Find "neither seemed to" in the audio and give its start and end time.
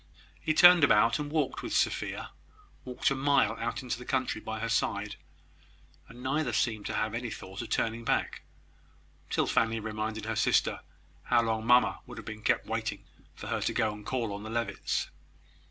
6.23-6.95